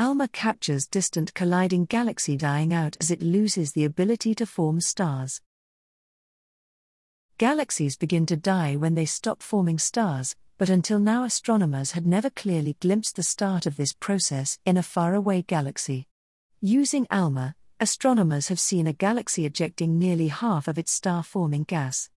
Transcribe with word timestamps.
ALMA 0.00 0.28
captures 0.28 0.86
distant 0.86 1.34
colliding 1.34 1.84
galaxy 1.84 2.34
dying 2.34 2.72
out 2.72 2.96
as 3.02 3.10
it 3.10 3.20
loses 3.20 3.72
the 3.72 3.84
ability 3.84 4.34
to 4.34 4.46
form 4.46 4.80
stars. 4.80 5.42
Galaxies 7.36 7.98
begin 7.98 8.24
to 8.24 8.34
die 8.34 8.76
when 8.76 8.94
they 8.94 9.04
stop 9.04 9.42
forming 9.42 9.78
stars, 9.78 10.36
but 10.56 10.70
until 10.70 10.98
now 10.98 11.24
astronomers 11.24 11.90
had 11.90 12.06
never 12.06 12.30
clearly 12.30 12.78
glimpsed 12.80 13.16
the 13.16 13.22
start 13.22 13.66
of 13.66 13.76
this 13.76 13.92
process 13.92 14.58
in 14.64 14.78
a 14.78 14.82
faraway 14.82 15.42
galaxy. 15.42 16.08
Using 16.62 17.06
ALMA, 17.10 17.54
astronomers 17.78 18.48
have 18.48 18.58
seen 18.58 18.86
a 18.86 18.94
galaxy 18.94 19.44
ejecting 19.44 19.98
nearly 19.98 20.28
half 20.28 20.66
of 20.66 20.78
its 20.78 20.92
star 20.92 21.22
forming 21.22 21.64
gas. 21.64 22.08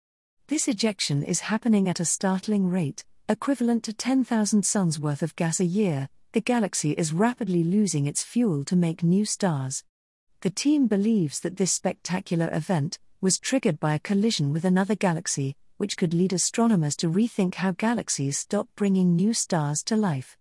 This 0.47 0.69
ejection 0.69 1.21
is 1.21 1.51
happening 1.51 1.89
at 1.89 1.99
a 1.99 2.05
startling 2.05 2.69
rate, 2.69 3.03
equivalent 3.27 3.83
to 3.83 3.91
10,000 3.91 4.65
suns 4.65 5.01
worth 5.01 5.21
of 5.21 5.35
gas 5.35 5.59
a 5.59 5.65
year. 5.65 6.07
The 6.33 6.41
galaxy 6.41 6.93
is 6.93 7.13
rapidly 7.13 7.63
losing 7.63 8.07
its 8.07 8.23
fuel 8.23 8.65
to 8.65 8.75
make 8.75 9.03
new 9.03 9.23
stars. 9.23 9.83
The 10.41 10.49
team 10.49 10.87
believes 10.87 11.39
that 11.41 11.57
this 11.57 11.71
spectacular 11.71 12.49
event 12.51 12.97
was 13.21 13.37
triggered 13.37 13.79
by 13.79 13.93
a 13.93 13.99
collision 13.99 14.51
with 14.51 14.65
another 14.65 14.95
galaxy, 14.95 15.55
which 15.77 15.95
could 15.95 16.11
lead 16.11 16.33
astronomers 16.33 16.95
to 16.97 17.07
rethink 17.07 17.53
how 17.55 17.73
galaxies 17.73 18.39
stop 18.39 18.67
bringing 18.75 19.15
new 19.15 19.31
stars 19.31 19.83
to 19.83 19.95
life. 19.95 20.35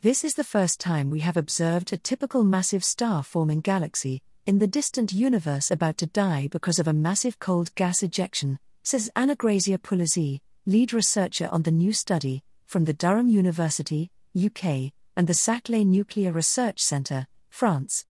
This 0.00 0.24
is 0.24 0.34
the 0.34 0.42
first 0.42 0.80
time 0.80 1.10
we 1.10 1.20
have 1.20 1.36
observed 1.36 1.92
a 1.92 1.96
typical 1.96 2.42
massive 2.42 2.82
star 2.82 3.22
forming 3.22 3.60
galaxy 3.60 4.20
in 4.46 4.58
the 4.58 4.66
distant 4.66 5.12
universe 5.12 5.70
about 5.70 5.96
to 5.98 6.06
die 6.06 6.48
because 6.50 6.80
of 6.80 6.88
a 6.88 6.92
massive 6.92 7.38
cold 7.38 7.72
gas 7.76 8.02
ejection, 8.02 8.58
says 8.82 9.12
Annagrazia 9.14 9.78
Puglisi, 9.78 10.40
lead 10.66 10.92
researcher 10.92 11.48
on 11.52 11.62
the 11.62 11.70
new 11.70 11.92
study, 11.92 12.42
from 12.66 12.84
the 12.84 12.92
Durham 12.92 13.28
University, 13.28 14.10
UK, 14.36 14.92
and 15.16 15.26
the 15.26 15.34
Saclay 15.34 15.84
Nuclear 15.84 16.32
Research 16.32 16.80
Centre, 16.80 17.26
France. 17.50 18.04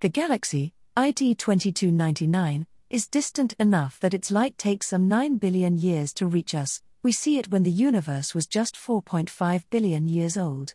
The 0.00 0.08
galaxy, 0.08 0.72
ID 0.96 1.34
2299, 1.34 2.66
is 2.88 3.08
distant 3.08 3.52
enough 3.58 3.98
that 4.00 4.14
its 4.14 4.30
light 4.30 4.56
takes 4.56 4.88
some 4.88 5.08
9 5.08 5.38
billion 5.38 5.76
years 5.76 6.12
to 6.14 6.26
reach 6.26 6.54
us. 6.54 6.82
We 7.02 7.12
see 7.12 7.38
it 7.38 7.50
when 7.50 7.62
the 7.62 7.70
universe 7.70 8.34
was 8.34 8.46
just 8.46 8.76
4.5 8.76 9.64
billion 9.70 10.08
years 10.08 10.36
old. 10.36 10.74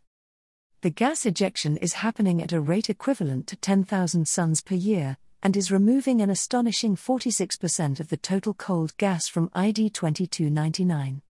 The 0.82 0.90
gas 0.90 1.26
ejection 1.26 1.78
is 1.78 1.94
happening 1.94 2.42
at 2.42 2.54
a 2.54 2.62
rate 2.62 2.90
equivalent 2.90 3.48
to 3.48 3.56
10,000 3.56 4.28
suns 4.28 4.62
per 4.62 4.76
year, 4.76 5.18
and 5.44 5.58
is 5.58 5.72
removing 5.72 6.22
an 6.22 6.30
astonishing 6.30 6.96
46% 6.96 8.00
of 8.00 8.10
the 8.10 8.18
total 8.18 8.54
cold 8.54 8.96
gas 8.98 9.28
from 9.28 9.50
ID 9.54 9.90
2299. 9.90 11.22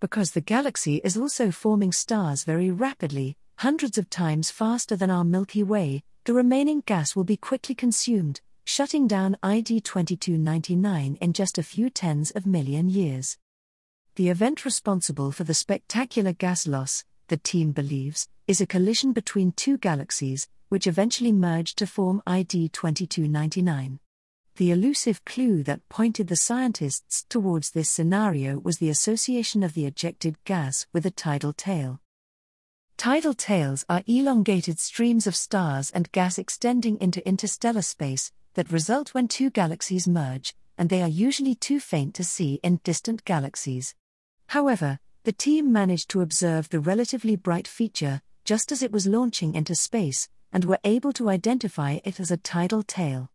Because 0.00 0.30
the 0.30 0.40
galaxy 0.40 0.96
is 1.04 1.18
also 1.18 1.50
forming 1.50 1.92
stars 1.92 2.44
very 2.44 2.70
rapidly, 2.70 3.36
hundreds 3.58 3.98
of 3.98 4.08
times 4.08 4.50
faster 4.50 4.96
than 4.96 5.10
our 5.10 5.24
Milky 5.24 5.62
Way, 5.62 6.02
the 6.24 6.32
remaining 6.32 6.82
gas 6.86 7.14
will 7.14 7.24
be 7.24 7.36
quickly 7.36 7.74
consumed, 7.74 8.40
shutting 8.64 9.06
down 9.06 9.36
ID 9.42 9.82
2299 9.82 11.18
in 11.20 11.32
just 11.34 11.58
a 11.58 11.62
few 11.62 11.90
tens 11.90 12.30
of 12.30 12.46
million 12.46 12.88
years. 12.88 13.36
The 14.14 14.30
event 14.30 14.64
responsible 14.64 15.32
for 15.32 15.44
the 15.44 15.52
spectacular 15.52 16.32
gas 16.32 16.66
loss, 16.66 17.04
the 17.28 17.36
team 17.36 17.72
believes, 17.72 18.26
is 18.48 18.62
a 18.62 18.66
collision 18.66 19.12
between 19.12 19.52
two 19.52 19.76
galaxies, 19.76 20.48
which 20.70 20.86
eventually 20.86 21.32
merged 21.32 21.76
to 21.76 21.86
form 21.86 22.22
ID 22.26 22.70
2299. 22.70 24.00
The 24.60 24.72
elusive 24.72 25.24
clue 25.24 25.62
that 25.62 25.88
pointed 25.88 26.28
the 26.28 26.36
scientists 26.36 27.24
towards 27.30 27.70
this 27.70 27.88
scenario 27.88 28.58
was 28.58 28.76
the 28.76 28.90
association 28.90 29.62
of 29.62 29.72
the 29.72 29.86
ejected 29.86 30.36
gas 30.44 30.86
with 30.92 31.06
a 31.06 31.10
tidal 31.10 31.54
tail. 31.54 32.02
Tidal 32.98 33.32
tails 33.32 33.86
are 33.88 34.02
elongated 34.06 34.78
streams 34.78 35.26
of 35.26 35.34
stars 35.34 35.90
and 35.92 36.12
gas 36.12 36.36
extending 36.36 36.98
into 37.00 37.26
interstellar 37.26 37.80
space 37.80 38.32
that 38.52 38.70
result 38.70 39.14
when 39.14 39.28
two 39.28 39.48
galaxies 39.48 40.06
merge, 40.06 40.54
and 40.76 40.90
they 40.90 41.00
are 41.00 41.08
usually 41.08 41.54
too 41.54 41.80
faint 41.80 42.14
to 42.16 42.22
see 42.22 42.60
in 42.62 42.80
distant 42.84 43.24
galaxies. 43.24 43.94
However, 44.48 44.98
the 45.24 45.32
team 45.32 45.72
managed 45.72 46.10
to 46.10 46.20
observe 46.20 46.68
the 46.68 46.80
relatively 46.80 47.34
bright 47.34 47.66
feature 47.66 48.20
just 48.44 48.70
as 48.72 48.82
it 48.82 48.92
was 48.92 49.06
launching 49.06 49.54
into 49.54 49.74
space, 49.74 50.28
and 50.52 50.66
were 50.66 50.80
able 50.84 51.14
to 51.14 51.30
identify 51.30 51.98
it 52.04 52.20
as 52.20 52.30
a 52.30 52.36
tidal 52.36 52.82
tail. 52.82 53.30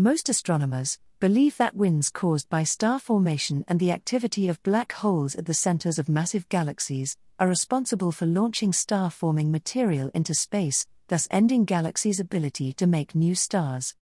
Most 0.00 0.28
astronomers 0.28 0.96
believe 1.18 1.56
that 1.56 1.74
winds 1.74 2.08
caused 2.08 2.48
by 2.48 2.62
star 2.62 3.00
formation 3.00 3.64
and 3.66 3.80
the 3.80 3.90
activity 3.90 4.46
of 4.46 4.62
black 4.62 4.92
holes 4.92 5.34
at 5.34 5.46
the 5.46 5.54
centers 5.54 5.98
of 5.98 6.08
massive 6.08 6.48
galaxies 6.48 7.16
are 7.40 7.48
responsible 7.48 8.12
for 8.12 8.24
launching 8.24 8.72
star 8.72 9.10
forming 9.10 9.50
material 9.50 10.08
into 10.14 10.34
space, 10.34 10.86
thus 11.08 11.26
ending 11.32 11.64
galaxies' 11.64 12.20
ability 12.20 12.72
to 12.74 12.86
make 12.86 13.16
new 13.16 13.34
stars. 13.34 13.96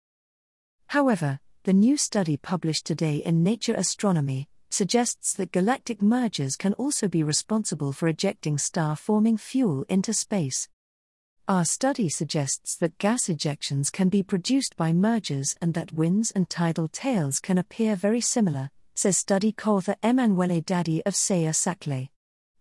However, 0.88 1.40
the 1.64 1.74
new 1.74 1.96
study 1.96 2.38
published 2.38 2.88
today 2.88 3.18
in 3.18 3.44
Nature 3.44 3.75
Astronomy 3.75 4.50
suggests 4.72 5.36
that 5.36 5.52
galactic 5.52 6.02
mergers 6.02 6.56
can 6.56 6.74
also 6.74 7.08
be 7.08 7.22
responsible 7.22 7.92
for 7.92 8.08
ejecting 8.08 8.58
star 8.58 8.96
forming 8.96 9.38
fuel 9.38 9.86
into 9.90 10.12
space. 10.12 10.68
Our 11.46 11.66
study 11.66 12.08
suggests 12.08 12.78
that 12.78 12.98
gas 13.00 13.24
ejections 13.24 13.92
can 13.92 14.08
be 14.08 14.24
produced 14.24 14.78
by 14.78 14.94
mergers 14.94 15.58
and 15.62 15.74
that 15.74 15.92
winds 15.92 16.31
and 16.31 16.50
tidal 16.50 16.88
tails 16.88 17.42
can 17.42 17.58
appear 17.58 17.98
very 17.98 18.22
similar, 18.22 18.70
says 18.96 19.18
study 19.18 19.52
co 19.52 19.76
author 19.76 19.98
Emanuele 20.02 20.62
Daddi 20.62 21.02
of 21.06 21.16
CEA 21.16 21.54
Saclay. 21.54 22.08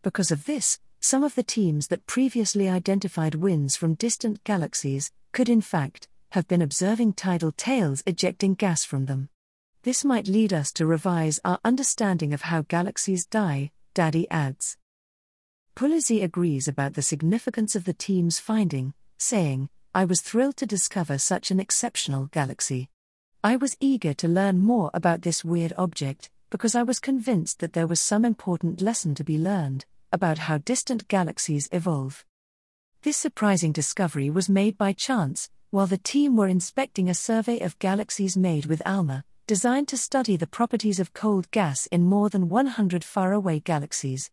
Because 0.02 0.32
of 0.32 0.46
this, 0.46 0.80
some 0.98 1.22
of 1.22 1.36
the 1.36 1.44
teams 1.44 1.86
that 1.88 2.08
previously 2.08 2.68
identified 2.68 3.36
winds 3.36 3.76
from 3.76 3.94
distant 3.94 4.42
galaxies 4.42 5.12
could, 5.30 5.48
in 5.48 5.60
fact, 5.60 6.08
have 6.30 6.48
been 6.48 6.62
observing 6.62 7.12
tidal 7.12 7.52
tails 7.52 8.02
ejecting 8.04 8.54
gas 8.54 8.84
from 8.84 9.06
them. 9.06 9.28
This 9.84 10.04
might 10.04 10.26
lead 10.26 10.52
us 10.52 10.72
to 10.72 10.86
revise 10.86 11.38
our 11.44 11.60
understanding 11.64 12.34
of 12.34 12.42
how 12.42 12.62
galaxies 12.62 13.26
die, 13.26 13.70
Daddi 13.94 14.26
adds. 14.28 14.76
Puglisi 15.74 16.22
agrees 16.22 16.68
about 16.68 16.94
the 16.94 17.02
significance 17.02 17.74
of 17.74 17.84
the 17.84 17.94
team's 17.94 18.38
finding, 18.38 18.92
saying, 19.18 19.68
I 19.94 20.04
was 20.04 20.20
thrilled 20.20 20.56
to 20.58 20.66
discover 20.66 21.18
such 21.18 21.50
an 21.50 21.58
exceptional 21.58 22.26
galaxy. 22.26 22.88
I 23.42 23.56
was 23.56 23.76
eager 23.80 24.14
to 24.14 24.28
learn 24.28 24.58
more 24.58 24.90
about 24.94 25.22
this 25.22 25.44
weird 25.44 25.72
object, 25.76 26.30
because 26.50 26.74
I 26.74 26.82
was 26.82 27.00
convinced 27.00 27.60
that 27.60 27.72
there 27.72 27.86
was 27.86 28.00
some 28.00 28.24
important 28.24 28.82
lesson 28.82 29.14
to 29.14 29.24
be 29.24 29.38
learned 29.38 29.86
about 30.12 30.38
how 30.38 30.58
distant 30.58 31.08
galaxies 31.08 31.68
evolve. 31.72 32.24
This 33.00 33.16
surprising 33.16 33.72
discovery 33.72 34.28
was 34.28 34.50
made 34.50 34.76
by 34.76 34.92
chance, 34.92 35.50
while 35.70 35.86
the 35.86 35.96
team 35.96 36.36
were 36.36 36.48
inspecting 36.48 37.08
a 37.08 37.14
survey 37.14 37.58
of 37.60 37.78
galaxies 37.78 38.36
made 38.36 38.66
with 38.66 38.82
ALMA, 38.84 39.24
designed 39.46 39.88
to 39.88 39.96
study 39.96 40.36
the 40.36 40.46
properties 40.46 41.00
of 41.00 41.14
cold 41.14 41.50
gas 41.50 41.86
in 41.86 42.04
more 42.04 42.28
than 42.28 42.50
100 42.50 43.02
faraway 43.02 43.58
galaxies. 43.58 44.30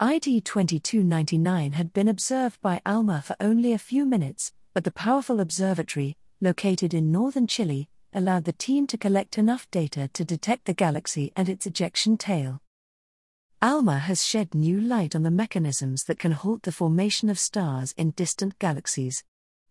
ID 0.00 0.42
2299 0.42 1.72
had 1.72 1.92
been 1.92 2.06
observed 2.06 2.60
by 2.60 2.80
ALMA 2.86 3.20
for 3.20 3.34
only 3.40 3.72
a 3.72 3.78
few 3.78 4.06
minutes, 4.06 4.52
but 4.72 4.84
the 4.84 4.92
powerful 4.92 5.40
observatory, 5.40 6.16
located 6.40 6.94
in 6.94 7.10
northern 7.10 7.48
Chile, 7.48 7.88
allowed 8.12 8.44
the 8.44 8.52
team 8.52 8.86
to 8.86 8.96
collect 8.96 9.38
enough 9.38 9.68
data 9.72 10.06
to 10.12 10.24
detect 10.24 10.66
the 10.66 10.72
galaxy 10.72 11.32
and 11.34 11.48
its 11.48 11.66
ejection 11.66 12.16
tail. 12.16 12.62
ALMA 13.60 13.98
has 13.98 14.24
shed 14.24 14.54
new 14.54 14.80
light 14.80 15.16
on 15.16 15.24
the 15.24 15.32
mechanisms 15.32 16.04
that 16.04 16.20
can 16.20 16.30
halt 16.30 16.62
the 16.62 16.70
formation 16.70 17.28
of 17.28 17.36
stars 17.36 17.92
in 17.96 18.12
distant 18.12 18.56
galaxies. 18.60 19.24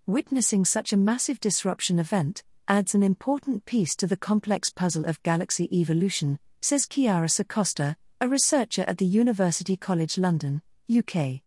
Witnessing 0.05 0.65
such 0.65 0.91
a 0.91 0.97
massive 0.97 1.39
disruption 1.39 1.99
event, 1.99 2.43
adds 2.67 2.93
an 2.93 3.01
important 3.01 3.65
piece 3.65 3.95
to 3.95 4.05
the 4.05 4.17
complex 4.17 4.71
puzzle 4.71 5.05
of 5.05 5.23
galaxy 5.23 5.69
evolution, 5.71 6.37
says 6.59 6.85
Chiara 6.85 7.27
Circosta, 7.27 7.95
a 8.19 8.27
researcher 8.27 8.83
at 8.87 8.97
the 8.97 9.05
University 9.05 9.77
College 9.77 10.17
London, 10.17 10.63
UK. 10.89 11.41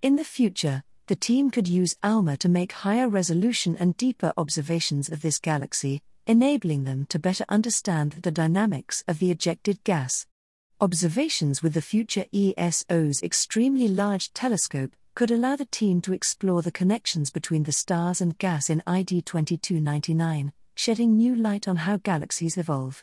In 0.00 0.14
the 0.14 0.22
future, 0.22 0.84
the 1.08 1.16
team 1.16 1.50
could 1.50 1.66
use 1.66 1.96
ALMA 2.04 2.36
to 2.36 2.48
make 2.48 2.70
higher 2.70 3.08
resolution 3.08 3.76
and 3.80 3.96
deeper 3.96 4.32
observations 4.36 5.08
of 5.08 5.22
this 5.22 5.40
galaxy, 5.40 6.00
enabling 6.24 6.84
them 6.84 7.04
to 7.06 7.18
better 7.18 7.44
understand 7.48 8.12
the 8.22 8.30
dynamics 8.30 9.02
of 9.08 9.18
the 9.18 9.32
ejected 9.32 9.82
gas. 9.82 10.24
Observations 10.80 11.64
with 11.64 11.74
the 11.74 11.82
future 11.82 12.26
ESO's 12.32 13.20
extremely 13.20 13.88
large 13.88 14.32
telescope 14.32 14.94
could 15.16 15.32
allow 15.32 15.56
the 15.56 15.64
team 15.64 16.00
to 16.02 16.12
explore 16.12 16.62
the 16.62 16.70
connections 16.70 17.32
between 17.32 17.64
the 17.64 17.72
stars 17.72 18.20
and 18.20 18.38
gas 18.38 18.70
in 18.70 18.84
ID 18.86 19.22
2299, 19.22 20.52
shedding 20.76 21.16
new 21.16 21.34
light 21.34 21.66
on 21.66 21.74
how 21.74 21.96
galaxies 21.96 22.56
evolve. 22.56 23.02